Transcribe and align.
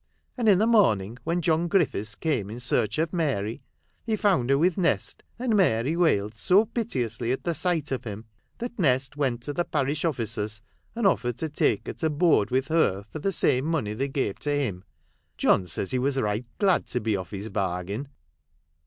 And 0.35 0.49
in 0.49 0.57
the 0.57 0.65
morning 0.65 1.19
when 1.25 1.43
John 1.43 1.67
Griffiths 1.67 2.15
came 2.15 2.49
in 2.49 2.59
search 2.59 2.97
of 2.97 3.13
Mary, 3.13 3.61
he 4.03 4.15
found 4.15 4.49
her 4.49 4.57
with 4.57 4.75
Nest, 4.75 5.21
and 5.37 5.55
Mary 5.55 5.95
wailed 5.95 6.33
so 6.33 6.65
piteously 6.65 7.31
at 7.31 7.43
the 7.43 7.53
sight 7.53 7.91
of 7.91 8.03
him, 8.03 8.25
that 8.57 8.79
Nest 8.79 9.15
went 9.15 9.43
to 9.43 9.53
the 9.53 9.63
parish 9.63 10.03
officers 10.03 10.59
and 10.95 11.05
offered 11.05 11.37
to 11.37 11.49
take 11.49 11.85
her 11.85 11.93
to 11.93 12.09
board 12.09 12.49
with 12.49 12.69
her 12.69 13.05
for 13.11 13.19
the 13.19 13.31
same 13.31 13.65
money 13.65 13.93
they 13.93 14.07
gave 14.09 14.39
to 14.39 14.51
him. 14.57 14.83
John 15.37 15.67
says 15.67 15.91
he 15.91 15.99
was 15.99 16.19
right 16.19 16.47
glad 16.57 16.87
to 16.87 16.99
be 16.99 17.15
off 17.15 17.29
his 17.29 17.49
bargain." 17.49 18.07